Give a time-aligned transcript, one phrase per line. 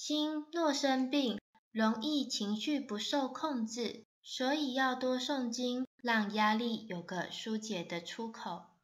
[0.00, 1.40] 心若生病
[1.72, 8.77] 容易情绪不受控制所以要多诵经让压力有个疏解的出口。